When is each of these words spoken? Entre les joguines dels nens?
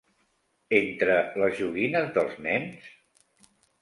Entre 0.77 1.17
les 1.41 1.53
joguines 1.59 2.09
dels 2.17 2.41
nens? 2.47 2.89